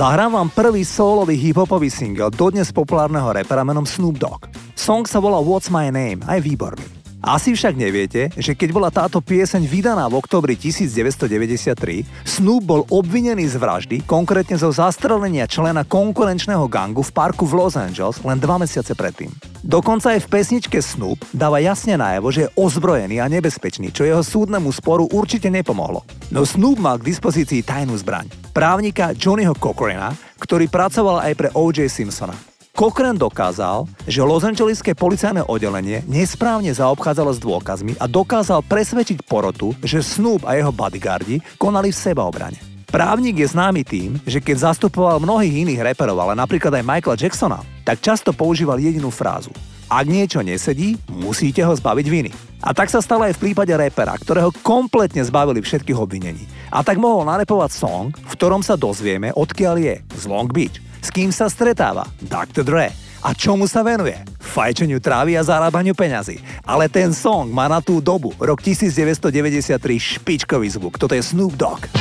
Zahrám 0.04 0.32
vám 0.36 0.48
prvý 0.52 0.84
solový 0.84 1.32
hip-hopový 1.40 1.88
single 1.88 2.28
dodnes 2.28 2.68
populárneho 2.68 3.32
repera 3.32 3.64
menom 3.64 3.88
Snoop 3.88 4.20
Dogg. 4.20 4.52
Song 4.76 5.08
sa 5.08 5.16
volá 5.16 5.40
What's 5.40 5.72
My 5.72 5.88
Name 5.88 6.20
a 6.28 6.36
je 6.36 6.44
výborný. 6.44 6.93
Asi 7.24 7.56
však 7.56 7.72
neviete, 7.80 8.28
že 8.36 8.52
keď 8.52 8.68
bola 8.68 8.92
táto 8.92 9.24
pieseň 9.24 9.64
vydaná 9.64 10.04
v 10.12 10.20
oktobri 10.20 10.60
1993, 10.60 12.04
Snoop 12.20 12.62
bol 12.68 12.84
obvinený 12.92 13.48
z 13.48 13.56
vraždy, 13.56 13.96
konkrétne 14.04 14.60
zo 14.60 14.68
zastrelenia 14.68 15.48
člena 15.48 15.88
konkurenčného 15.88 16.68
gangu 16.68 17.00
v 17.00 17.14
parku 17.16 17.48
v 17.48 17.56
Los 17.56 17.80
Angeles 17.80 18.20
len 18.20 18.36
dva 18.36 18.60
mesiace 18.60 18.92
predtým. 18.92 19.32
Dokonca 19.64 20.12
aj 20.12 20.28
v 20.28 20.30
pesničke 20.36 20.76
Snoop 20.84 21.24
dáva 21.32 21.64
jasne 21.64 21.96
najavo, 21.96 22.28
že 22.28 22.44
je 22.44 22.52
ozbrojený 22.60 23.24
a 23.24 23.32
nebezpečný, 23.32 23.88
čo 23.88 24.04
jeho 24.04 24.20
súdnemu 24.20 24.68
sporu 24.68 25.08
určite 25.08 25.48
nepomohlo. 25.48 26.04
No 26.28 26.44
Snoop 26.44 26.76
mal 26.76 27.00
k 27.00 27.08
dispozícii 27.08 27.64
tajnú 27.64 27.96
zbraň. 28.04 28.28
Právnika 28.52 29.16
Johnnyho 29.16 29.56
Cochrana, 29.56 30.12
ktorý 30.44 30.68
pracoval 30.68 31.24
aj 31.24 31.32
pre 31.40 31.48
O.J. 31.56 31.88
Simpsona. 31.88 32.53
Cochran 32.74 33.14
dokázal, 33.14 33.86
že 34.02 34.18
Los 34.18 34.42
Angeleské 34.42 34.98
policajné 34.98 35.46
oddelenie 35.46 36.02
nesprávne 36.10 36.74
zaobchádzalo 36.74 37.30
s 37.30 37.38
dôkazmi 37.38 37.94
a 38.02 38.10
dokázal 38.10 38.66
presvedčiť 38.66 39.22
porotu, 39.30 39.78
že 39.78 40.02
Snoop 40.02 40.42
a 40.42 40.58
jeho 40.58 40.74
bodyguardi 40.74 41.38
konali 41.54 41.94
v 41.94 42.00
sebaobrane. 42.02 42.58
Právnik 42.90 43.38
je 43.38 43.46
známy 43.46 43.86
tým, 43.86 44.18
že 44.26 44.42
keď 44.42 44.74
zastupoval 44.74 45.22
mnohých 45.22 45.62
iných 45.62 45.94
reperov, 45.94 46.18
ale 46.18 46.34
napríklad 46.34 46.74
aj 46.74 46.82
Michaela 46.82 47.14
Jacksona, 47.14 47.62
tak 47.86 48.02
často 48.02 48.34
používal 48.34 48.82
jedinú 48.82 49.14
frázu. 49.14 49.54
Ak 49.86 50.10
niečo 50.10 50.42
nesedí, 50.42 50.98
musíte 51.06 51.62
ho 51.62 51.70
zbaviť 51.70 52.06
viny. 52.10 52.30
A 52.58 52.74
tak 52.74 52.90
sa 52.90 52.98
stalo 52.98 53.22
aj 53.22 53.38
v 53.38 53.42
prípade 53.50 53.70
repera, 53.70 54.18
ktorého 54.18 54.50
kompletne 54.66 55.22
zbavili 55.22 55.62
všetkých 55.62 55.94
obvinení. 55.94 56.42
A 56.74 56.82
tak 56.82 56.98
mohol 56.98 57.22
narepovať 57.22 57.70
song, 57.70 58.10
v 58.10 58.34
ktorom 58.34 58.66
sa 58.66 58.74
dozvieme, 58.74 59.30
odkiaľ 59.30 59.74
je, 59.78 59.94
z 60.18 60.24
Long 60.26 60.50
Beach. 60.50 60.83
S 61.04 61.12
kým 61.12 61.28
sa 61.28 61.52
stretáva? 61.52 62.08
Dr. 62.16 62.64
Dre. 62.64 62.88
A 63.20 63.36
čomu 63.36 63.68
sa 63.68 63.84
venuje? 63.84 64.16
Fajčeniu 64.40 65.04
trávy 65.04 65.36
a 65.36 65.44
zarábaniu 65.44 65.92
peňazí. 65.92 66.40
Ale 66.64 66.88
ten 66.88 67.12
song 67.12 67.52
má 67.52 67.68
na 67.68 67.84
tú 67.84 68.00
dobu, 68.00 68.32
rok 68.40 68.64
1993, 68.64 69.76
špičkový 70.00 70.68
zvuk. 70.72 70.96
Toto 70.96 71.12
je 71.12 71.20
Snoop 71.20 71.60
Dogg. 71.60 71.92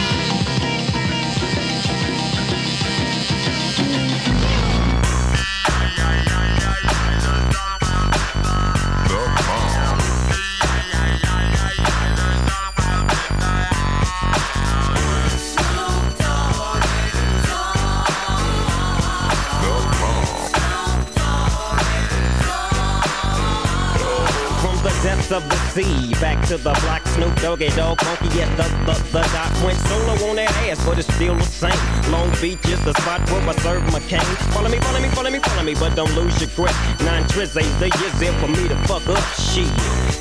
To 26.57 26.63
the 26.63 26.73
block, 26.85 27.01
Snoop 27.07 27.33
Doggy 27.41 27.69
Dogg, 27.69 27.99
funky 28.01 28.29
yes, 28.37 28.49
the, 28.57 28.67
the, 28.85 28.93
the 29.09 29.21
doc 29.33 29.49
went 29.65 29.79
solo 29.89 30.13
on 30.29 30.35
that 30.35 30.53
ass, 30.69 30.77
but 30.85 30.99
it's 30.99 31.11
still 31.15 31.33
the 31.33 31.43
same. 31.43 31.73
Long 32.11 32.29
Beach 32.41 32.61
is 32.69 32.77
the 32.85 32.93
spot 32.93 33.25
where 33.31 33.41
I 33.41 33.55
serve 33.65 33.81
my 33.91 33.99
cane. 34.01 34.21
Follow 34.53 34.69
me, 34.69 34.77
follow 34.77 35.01
me, 35.01 35.09
follow 35.09 35.31
me, 35.31 35.39
follow 35.39 35.63
me, 35.63 35.73
but 35.73 35.95
don't 35.95 36.13
lose 36.13 36.37
your 36.41 36.51
grip. 36.53 36.75
Nine 37.01 37.25
tris 37.29 37.57
ain't 37.57 37.73
the 37.79 37.89
years 37.97 38.21
in 38.21 38.33
for 38.37 38.49
me 38.53 38.67
to 38.69 38.77
fuck 38.85 39.01
up 39.09 39.23
shit. 39.33 39.65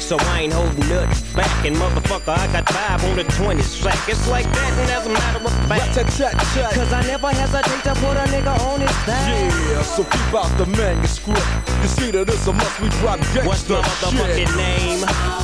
So 0.01 0.17
I 0.33 0.49
ain't 0.49 0.55
holding 0.55 0.89
nothing 0.89 1.37
back, 1.37 1.53
and 1.67 1.77
motherfucker, 1.77 2.33
I 2.33 2.47
got 2.49 2.65
five 2.71 3.05
on 3.05 3.17
the 3.17 3.25
20 3.25 3.61
sack. 3.61 4.01
It's 4.09 4.27
like 4.29 4.49
that, 4.57 4.73
and 4.81 4.89
as 4.89 5.05
a 5.05 5.13
matter 5.13 5.45
of 5.45 5.53
fact, 5.69 5.93
cause 5.93 6.93
I 6.93 7.03
never 7.13 7.29
hesitate 7.29 7.83
to 7.85 7.95
put 8.01 8.17
a 8.17 8.25
nigga 8.33 8.57
on 8.73 8.81
his 8.81 8.97
back. 9.05 9.29
Yeah, 9.69 9.83
so 9.83 10.05
keep 10.05 10.33
out 10.33 10.49
the 10.57 10.65
manuscript. 10.81 11.45
You 11.83 11.89
see 11.89 12.11
that 12.13 12.29
it's 12.29 12.47
a 12.47 12.53
must 12.53 12.81
we 12.81 12.89
drop 13.05 13.21
gangsta 13.21 13.47
What's 13.47 13.69
my 13.69 13.83
motherfucking 13.83 14.49
shit. 14.49 14.57
name? 14.57 15.42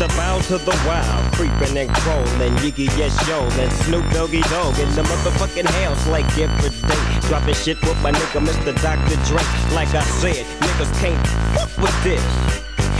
The 0.00 0.08
bow 0.16 0.40
to 0.40 0.56
the 0.56 0.72
wild, 0.88 1.32
creeping 1.34 1.76
and 1.76 1.90
crawling, 2.00 2.56
Yiggy 2.64 2.88
yes 2.96 3.12
yo, 3.28 3.36
and 3.60 3.70
Snoop 3.84 4.02
Doggy 4.16 4.40
Dog 4.48 4.78
in 4.78 4.88
the 4.96 5.02
motherfucking 5.02 5.68
house 5.68 6.08
like 6.08 6.24
every 6.38 6.70
day. 6.88 7.28
Dropping 7.28 7.52
shit 7.52 7.78
with 7.82 8.00
my 8.00 8.10
nigga 8.10 8.40
Mr. 8.40 8.72
Dr. 8.80 9.16
Dre. 9.28 9.44
Like 9.76 9.92
I 9.92 10.00
said, 10.00 10.46
niggas 10.64 10.90
can't 11.04 11.20
fuck 11.52 11.68
with 11.76 11.92
this. 12.02 12.24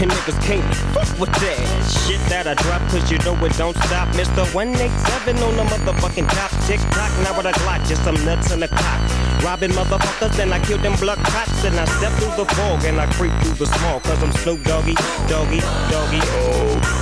And 0.02 0.10
niggas 0.10 0.44
can't 0.44 0.74
fuck 0.92 1.08
with 1.18 1.32
that 1.40 2.04
shit 2.04 2.20
that 2.28 2.46
I 2.46 2.52
drop, 2.52 2.82
cause 2.90 3.10
you 3.10 3.16
know 3.24 3.32
it 3.46 3.56
don't 3.56 3.76
stop. 3.88 4.08
Mr. 4.08 4.44
187 4.52 5.42
on 5.42 5.56
the 5.56 5.64
motherfucking 5.72 6.28
top. 6.28 6.50
Tick 6.66 6.80
tock, 6.92 7.10
now 7.24 7.34
with 7.34 7.46
a 7.46 7.52
Glock, 7.64 7.80
just 7.88 8.04
some 8.04 8.22
nuts 8.26 8.52
in 8.52 8.60
the 8.60 8.68
cock. 8.68 9.29
Robbing 9.42 9.70
motherfuckers, 9.70 10.38
and 10.38 10.52
I 10.52 10.60
kill 10.60 10.78
them 10.78 10.96
blood 10.96 11.18
cops. 11.18 11.64
And 11.64 11.78
I 11.78 11.84
step 11.86 12.12
through 12.12 12.44
the 12.44 12.54
fog 12.54 12.84
and 12.84 13.00
I 13.00 13.06
creep 13.12 13.32
through 13.42 13.54
the 13.54 13.66
small, 13.66 14.00
cause 14.00 14.22
I'm 14.22 14.32
Snoop 14.32 14.62
Doggy, 14.64 14.94
Doggy, 15.28 15.60
Doggy. 15.90 16.18
Now 16.18 16.99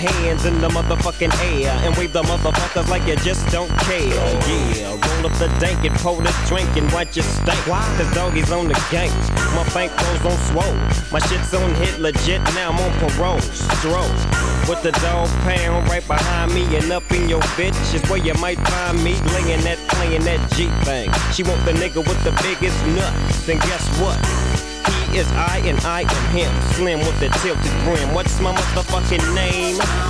hands 0.00 0.46
in 0.46 0.58
the 0.60 0.68
motherfucking 0.68 1.32
air 1.44 1.76
and 1.84 1.94
wave 1.96 2.12
the 2.12 2.22
motherfuckers 2.22 2.88
like 2.88 3.06
you 3.06 3.16
just 3.16 3.46
don't 3.52 3.70
care. 3.84 4.00
Yeah, 4.72 4.96
roll 4.96 5.26
up 5.28 5.36
the 5.38 5.48
dank 5.60 5.84
and 5.84 5.94
pour 6.00 6.16
the 6.22 6.32
drink 6.48 6.68
and 6.76 6.90
watch 6.92 7.16
it 7.18 7.24
stink. 7.24 7.60
Why? 7.68 7.84
Cause 7.98 8.10
doggies 8.14 8.50
on 8.50 8.68
the 8.68 8.80
gang. 8.90 9.12
My 9.52 9.68
bank 9.74 9.92
rolls 10.00 10.24
on 10.24 10.38
swole. 10.48 10.76
My 11.12 11.20
shit's 11.28 11.52
on 11.52 11.74
hit 11.74 11.98
legit. 12.00 12.40
Now 12.56 12.72
I'm 12.72 12.80
on 12.80 12.92
parole. 13.10 13.40
Stroll. 13.40 14.08
With 14.68 14.82
the 14.82 14.92
dog 15.04 15.28
pound 15.44 15.88
right 15.88 16.06
behind 16.06 16.54
me 16.54 16.64
and 16.76 16.90
up 16.92 17.04
in 17.12 17.28
your 17.28 17.42
bitch 17.58 17.76
is 17.94 18.02
where 18.08 18.24
you 18.24 18.34
might 18.40 18.58
find 18.72 19.04
me 19.04 19.20
laying 19.36 19.60
that 19.68 19.78
playing 19.88 20.24
that 20.24 20.40
G 20.52 20.68
thing. 20.88 21.12
She 21.34 21.42
want 21.42 21.62
the 21.66 21.72
nigga 21.72 22.00
with 22.00 22.22
the 22.24 22.32
biggest 22.40 22.78
nuts. 22.96 23.48
And 23.48 23.60
guess 23.60 23.84
what? 24.00 24.39
He 24.90 25.18
is 25.18 25.30
I 25.32 25.58
and 25.64 25.78
I 25.80 26.02
am 26.02 26.36
him. 26.36 26.52
Slim 26.72 27.00
with 27.00 27.18
the 27.20 27.28
tilted 27.40 27.72
brim. 27.84 28.12
What's 28.14 28.40
my 28.40 28.54
motherfucking 28.54 29.34
name? 29.34 30.09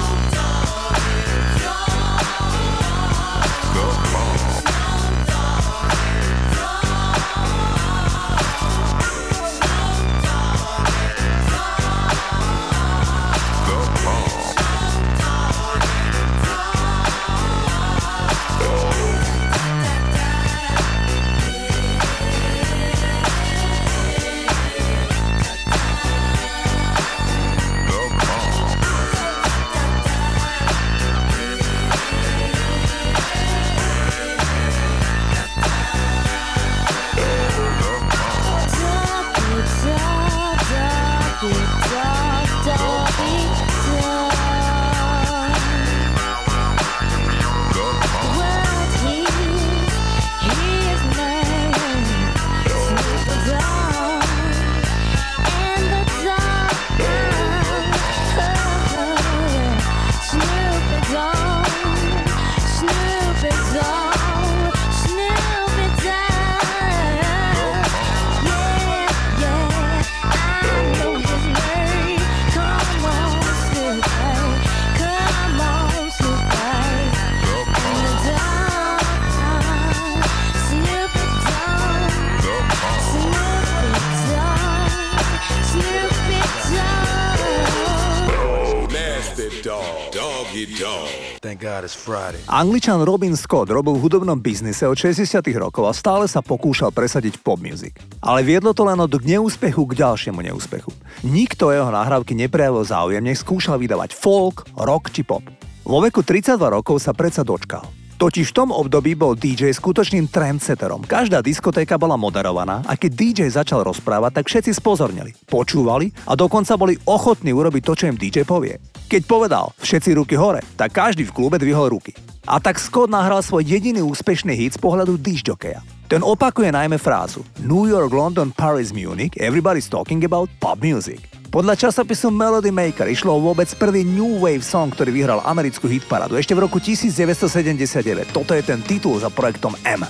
Angličan 92.46 93.02
Robin 93.02 93.34
Scott 93.34 93.70
robil 93.70 93.98
v 93.98 94.02
hudobnom 94.06 94.38
biznise 94.38 94.86
od 94.86 94.94
60 94.94 95.42
rokov 95.58 95.90
a 95.90 95.92
stále 95.92 96.30
sa 96.30 96.38
pokúšal 96.38 96.94
presadiť 96.94 97.42
pop 97.42 97.58
music. 97.58 97.98
Ale 98.22 98.46
viedlo 98.46 98.70
to 98.70 98.86
len 98.86 98.98
od 98.98 99.10
neúspechu 99.22 99.84
k 99.90 99.98
ďalšiemu 99.98 100.40
neúspechu. 100.40 100.94
Nikto 101.26 101.74
jeho 101.74 101.90
nahrávky 101.90 102.32
neprejavil 102.38 102.86
záujem, 102.86 103.22
nech 103.22 103.42
skúšal 103.42 103.76
vydávať 103.76 104.14
folk, 104.14 104.70
rock 104.78 105.10
či 105.10 105.26
pop. 105.26 105.42
Vo 105.82 105.98
veku 105.98 106.22
32 106.22 106.56
rokov 106.56 107.02
sa 107.02 107.10
predsa 107.10 107.42
dočkal. 107.42 107.99
Totiž 108.20 108.52
v 108.52 108.56
tom 108.60 108.68
období 108.68 109.16
bol 109.16 109.32
DJ 109.32 109.72
skutočným 109.72 110.28
trendsetterom. 110.28 111.08
Každá 111.08 111.40
diskotéka 111.40 111.96
bola 111.96 112.20
moderovaná 112.20 112.84
a 112.84 112.92
keď 112.92 113.10
DJ 113.16 113.40
začal 113.48 113.80
rozprávať, 113.80 114.36
tak 114.36 114.44
všetci 114.44 114.76
spozornili, 114.76 115.32
počúvali 115.48 116.12
a 116.28 116.36
dokonca 116.36 116.76
boli 116.76 117.00
ochotní 117.08 117.56
urobiť 117.56 117.80
to, 117.80 117.92
čo 117.96 118.12
im 118.12 118.20
DJ 118.20 118.44
povie. 118.44 118.76
Keď 119.08 119.24
povedal 119.24 119.72
všetci 119.80 120.20
ruky 120.20 120.36
hore, 120.36 120.60
tak 120.76 120.92
každý 120.92 121.24
v 121.24 121.32
klube 121.32 121.56
dvihol 121.56 121.88
ruky. 121.88 122.12
A 122.44 122.60
tak 122.60 122.76
Scott 122.76 123.08
nahral 123.08 123.40
svoj 123.40 123.64
jediný 123.64 124.04
úspešný 124.04 124.52
hit 124.52 124.76
z 124.76 124.82
pohľadu 124.84 125.16
disjokeja. 125.16 125.80
Ten 126.04 126.20
opakuje 126.20 126.68
najmä 126.76 127.00
frázu 127.00 127.40
New 127.64 127.88
York, 127.88 128.12
London, 128.12 128.52
Paris, 128.52 128.92
Munich, 128.92 129.32
everybody's 129.40 129.88
talking 129.88 130.28
about 130.28 130.52
pop 130.60 130.76
music. 130.84 131.29
Podľa 131.50 131.74
časopisu 131.74 132.30
Melody 132.30 132.70
Maker 132.70 133.10
išlo 133.10 133.34
vôbec 133.42 133.66
prvý 133.74 134.06
New 134.06 134.38
Wave 134.38 134.62
song, 134.62 134.86
ktorý 134.94 135.10
vyhral 135.10 135.42
americkú 135.42 135.90
hitparádu 135.90 136.38
ešte 136.38 136.54
v 136.54 136.62
roku 136.62 136.78
1979. 136.78 138.30
Toto 138.30 138.54
je 138.54 138.62
ten 138.62 138.78
titul 138.86 139.18
za 139.18 139.34
projektom 139.34 139.74
M. 139.82 140.06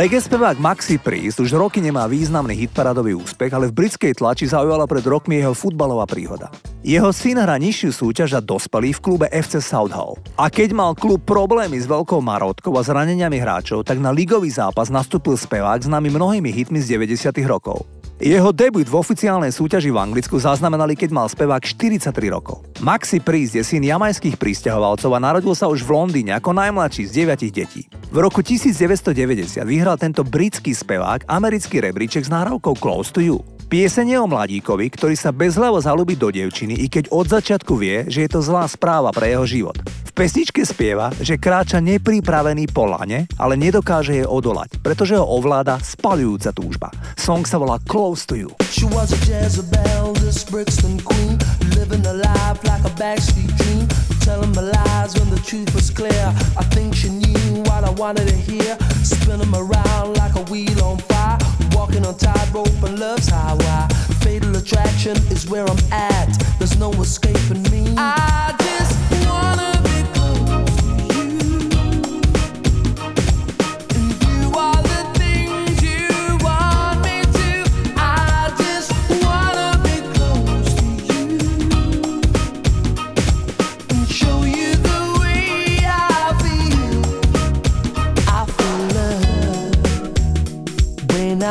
Reggae 0.00 0.16
spevák 0.16 0.56
Maxi 0.56 0.96
Priest 0.96 1.44
už 1.44 1.52
roky 1.60 1.76
nemá 1.76 2.08
významný 2.08 2.56
hitparadový 2.56 3.20
úspech, 3.20 3.52
ale 3.52 3.68
v 3.68 3.84
britskej 3.84 4.16
tlači 4.16 4.48
zaujala 4.48 4.88
pred 4.88 5.04
rokmi 5.04 5.44
jeho 5.44 5.52
futbalová 5.52 6.08
príhoda. 6.08 6.48
Jeho 6.80 7.12
syn 7.12 7.36
hrá 7.36 7.60
nižšiu 7.60 7.92
súťaž 7.92 8.32
a 8.32 8.40
dospelý 8.40 8.96
v 8.96 9.02
klube 9.04 9.26
FC 9.28 9.60
Southall. 9.60 10.16
A 10.40 10.48
keď 10.48 10.72
mal 10.72 10.96
klub 10.96 11.20
problémy 11.28 11.76
s 11.76 11.84
veľkou 11.84 12.16
marotkou 12.16 12.72
a 12.80 12.82
zraneniami 12.88 13.44
hráčov, 13.44 13.84
tak 13.84 14.00
na 14.00 14.08
ligový 14.08 14.48
zápas 14.48 14.88
nastúpil 14.88 15.36
spevák 15.36 15.84
známy 15.84 16.08
mnohými 16.16 16.48
hitmi 16.48 16.80
z 16.80 16.96
90 16.96 17.36
rokov. 17.44 17.84
Jeho 18.20 18.52
debut 18.52 18.84
v 18.84 19.00
oficiálnej 19.00 19.48
súťaži 19.48 19.88
v 19.88 19.96
Anglicku 19.96 20.36
zaznamenali, 20.36 20.92
keď 20.92 21.08
mal 21.08 21.24
spevák 21.24 21.64
43 21.64 22.12
rokov. 22.28 22.60
Maxi 22.84 23.16
Priest 23.16 23.56
je 23.56 23.64
syn 23.64 23.80
jamajských 23.80 24.36
prísťahovalcov 24.36 25.08
a 25.16 25.24
narodil 25.24 25.56
sa 25.56 25.72
už 25.72 25.80
v 25.88 25.96
Londýne 25.96 26.36
ako 26.36 26.52
najmladší 26.52 27.08
z 27.08 27.24
9 27.24 27.48
detí. 27.48 27.88
V 28.12 28.18
roku 28.20 28.44
1990 28.44 29.64
vyhral 29.64 29.96
tento 29.96 30.20
britský 30.20 30.76
spevák 30.76 31.24
americký 31.32 31.80
rebríček 31.80 32.28
s 32.28 32.28
náhrávkou 32.28 32.76
Close 32.76 33.08
to 33.08 33.24
You. 33.24 33.40
Pieseň 33.70 34.06
je 34.10 34.18
o 34.18 34.26
mladíkovi, 34.26 34.90
ktorý 34.90 35.14
sa 35.14 35.30
bezhlavo 35.30 35.78
zalúbi 35.78 36.18
do 36.18 36.26
dievčiny, 36.26 36.74
i 36.74 36.90
keď 36.90 37.06
od 37.14 37.30
začiatku 37.30 37.78
vie, 37.78 38.02
že 38.10 38.26
je 38.26 38.30
to 38.34 38.42
zlá 38.42 38.66
správa 38.66 39.14
pre 39.14 39.30
jeho 39.30 39.46
život. 39.46 39.78
V 39.86 40.10
pesničke 40.10 40.66
spieva, 40.66 41.14
že 41.22 41.38
kráča 41.38 41.78
nepripravený 41.78 42.66
po 42.74 42.90
lane, 42.90 43.30
ale 43.38 43.54
nedokáže 43.54 44.18
jej 44.18 44.26
odolať, 44.26 44.74
pretože 44.82 45.14
ho 45.14 45.22
ovláda 45.22 45.78
spalujúca 45.78 46.50
túžba. 46.50 46.90
Song 47.14 47.46
sa 47.46 47.62
volá 47.62 47.78
Close 47.86 48.26
to 48.26 48.34
You. 48.34 48.50
She 48.74 48.90
was 48.90 49.14
a 49.14 49.18
Jezebel, 49.22 50.18
this 50.18 50.42
Brixton 50.42 50.98
queen, 51.06 51.38
living 51.78 52.02
a 52.10 52.18
life 52.26 52.58
like 52.66 52.82
a 52.82 52.90
backstreet 52.98 53.54
dream, 53.54 53.86
telling 54.26 54.50
me 54.50 54.66
lies 54.66 55.14
when 55.14 55.30
the 55.30 55.38
truth 55.46 55.70
was 55.78 55.94
clear. 55.94 56.34
I 56.58 56.66
think 56.74 56.98
she 56.98 57.06
knew 57.06 57.62
what 57.70 57.86
I 57.86 57.94
wanted 57.94 58.26
to 58.26 58.34
hear, 58.34 58.74
spinning 59.06 59.54
around 59.54 60.18
like 60.18 60.34
a 60.34 60.42
wheel 60.50 60.74
on 60.82 60.98
fire, 61.06 61.38
walking 61.80 62.04
on 62.04 62.14
tightrope 62.14 62.82
and 62.82 62.98
love's 62.98 63.28
highway. 63.28 63.88
Fatal 64.20 64.54
attraction 64.54 65.16
is 65.32 65.48
where 65.48 65.64
I'm 65.64 65.82
at. 65.90 66.28
There's 66.58 66.76
no 66.76 66.90
escaping 66.92 67.62
me. 67.70 67.94
I 67.96 68.54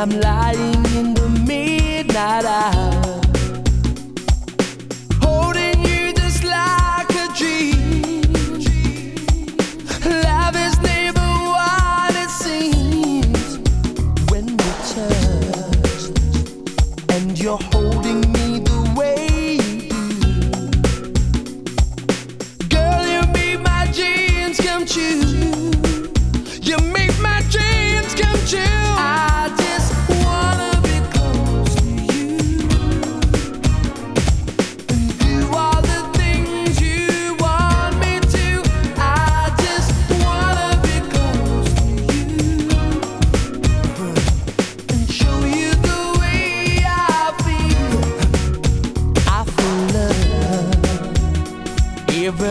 I'm 0.00 0.08
lying 0.08 0.29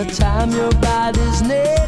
the 0.03 0.13
time 0.13 0.51
your 0.51 0.71
body's 0.79 1.41
near. 1.41 1.78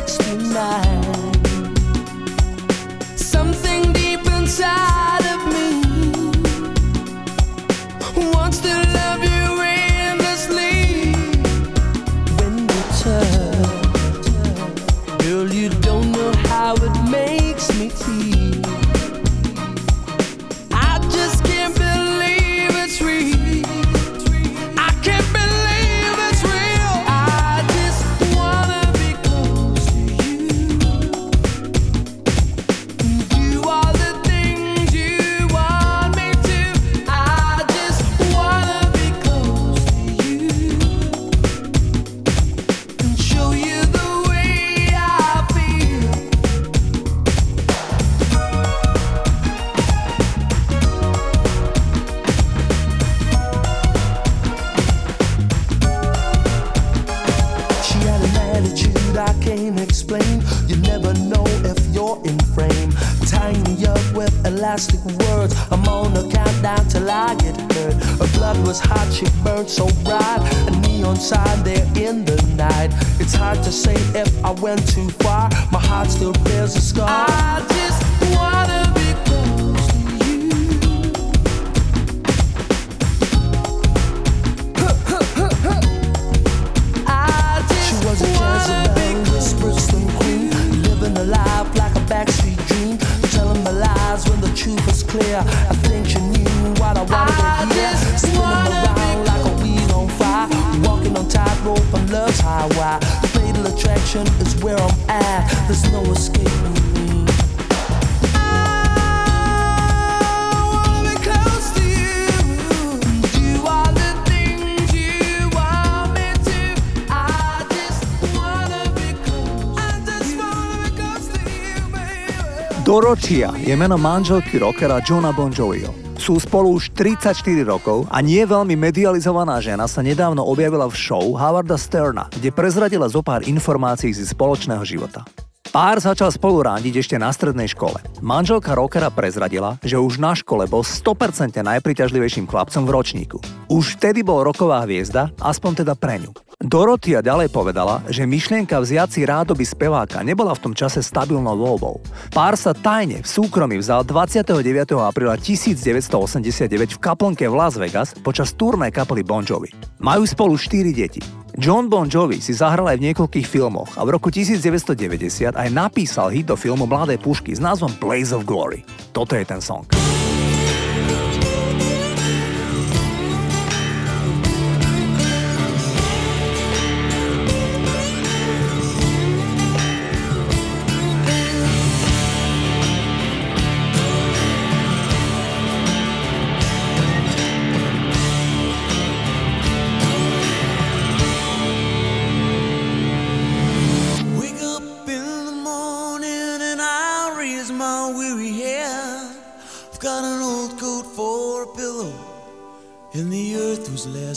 Dorothea 123.12 123.52
je 123.60 123.76
meno 123.76 124.00
manželky 124.00 124.56
rockera 124.56 125.04
Johna 125.04 125.36
Bon 125.36 125.52
Joviho. 125.52 125.92
Sú 126.16 126.40
spolu 126.40 126.80
už 126.80 126.96
34 126.96 127.44
rokov 127.68 128.08
a 128.08 128.24
nie 128.24 128.40
veľmi 128.40 128.80
medializovaná 128.80 129.60
žena 129.60 129.84
sa 129.84 130.00
nedávno 130.00 130.48
objavila 130.48 130.88
v 130.88 130.96
show 130.96 131.36
Howarda 131.36 131.76
Sterna, 131.76 132.32
kde 132.32 132.56
prezradila 132.56 133.12
zo 133.12 133.20
pár 133.20 133.44
informácií 133.44 134.16
z 134.16 134.32
spoločného 134.32 134.80
života. 134.88 135.28
Pár 135.76 136.00
začal 136.00 136.32
spolu 136.32 136.64
randiť 136.64 137.04
ešte 137.04 137.20
na 137.20 137.36
strednej 137.36 137.68
škole. 137.76 138.00
Manželka 138.24 138.72
rockera 138.80 139.12
prezradila, 139.12 139.76
že 139.84 140.00
už 140.00 140.16
na 140.16 140.32
škole 140.32 140.64
bol 140.72 140.80
100% 140.80 141.60
najpriťažlivejším 141.60 142.48
chlapcom 142.48 142.88
v 142.88 142.94
ročníku. 142.96 143.38
Už 143.68 144.00
vtedy 144.00 144.24
bol 144.24 144.40
roková 144.48 144.88
hviezda, 144.88 145.36
aspoň 145.44 145.84
teda 145.84 146.00
pre 146.00 146.16
ňu. 146.24 146.32
Dorotia 146.62 147.26
ďalej 147.26 147.50
povedala, 147.50 148.06
že 148.06 148.30
myšlienka 148.30 148.78
vziať 148.78 149.10
si 149.10 149.22
rádoby 149.26 149.66
speváka 149.66 150.22
nebola 150.22 150.54
v 150.54 150.70
tom 150.70 150.74
čase 150.78 151.02
stabilnou 151.02 151.58
voľbou. 151.58 151.98
Pár 152.30 152.54
sa 152.54 152.78
tajne 152.78 153.26
v 153.26 153.28
súkromí 153.28 153.82
vzal 153.82 154.06
29. 154.06 154.62
apríla 155.02 155.42
1989 155.42 156.70
v 156.70 157.00
kaplnke 157.02 157.50
v 157.50 157.56
Las 157.58 157.82
Vegas 157.82 158.14
počas 158.14 158.54
turné 158.54 158.94
kapely 158.94 159.26
Bon 159.26 159.42
Jovi. 159.42 159.74
Majú 159.98 160.22
spolu 160.30 160.54
4 160.54 160.94
deti. 160.94 161.22
John 161.58 161.90
Bon 161.90 162.06
Jovi 162.06 162.38
si 162.38 162.54
zahral 162.54 162.94
aj 162.94 163.02
v 163.02 163.06
niekoľkých 163.10 163.48
filmoch 163.50 163.98
a 163.98 164.06
v 164.06 164.22
roku 164.22 164.30
1990 164.30 165.58
aj 165.58 165.68
napísal 165.74 166.30
hit 166.30 166.46
do 166.46 166.56
filmu 166.56 166.86
Mladé 166.86 167.18
pušky 167.18 167.58
s 167.58 167.60
názvom 167.60 167.90
Blaze 167.98 168.38
of 168.38 168.46
Glory. 168.46 168.86
Toto 169.12 169.34
je 169.34 169.44
ten 169.44 169.60
song. 169.60 169.84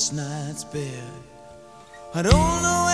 Last 0.04 0.12
night's 0.12 0.64
bed. 0.64 1.02
I 2.14 2.20
don't 2.20 2.32
know 2.32 2.93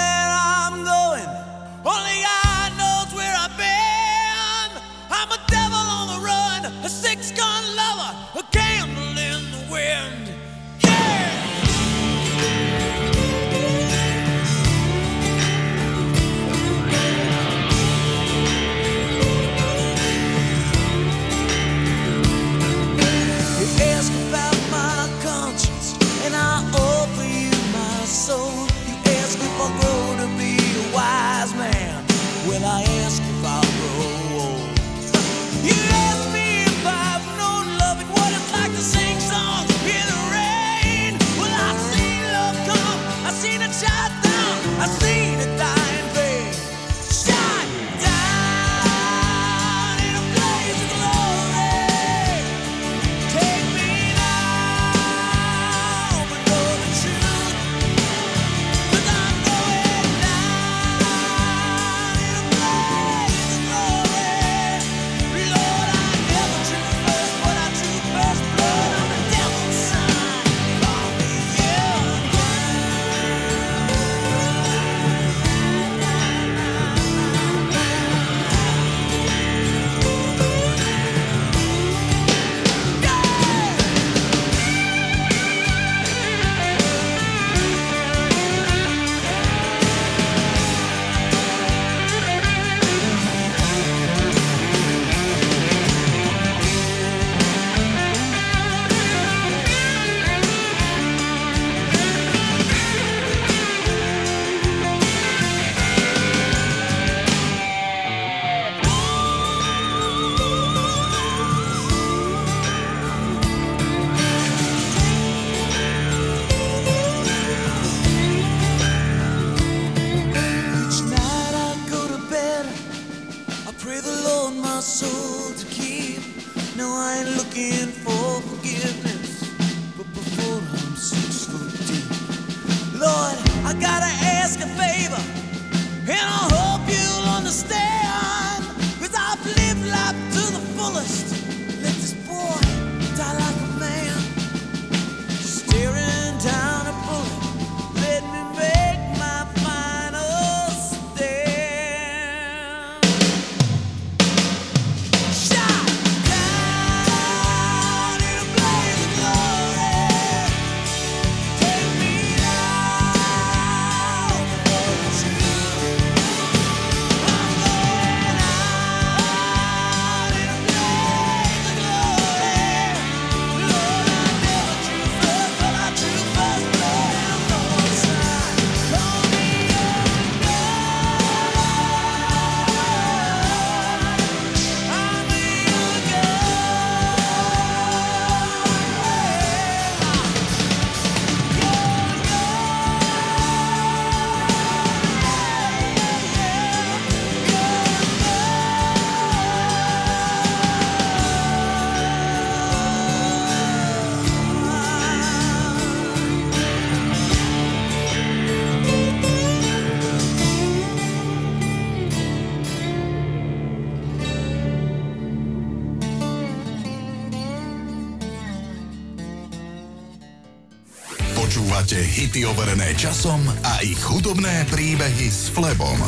overené 222.80 222.96
časom 222.96 223.44
a 223.44 223.84
ich 223.84 224.00
hudobné 224.00 224.64
príbehy 224.72 225.28
s 225.28 225.52
Flebom. 225.52 226.00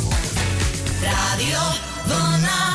Rádio 1.04 1.60
Vlna. 2.08 2.71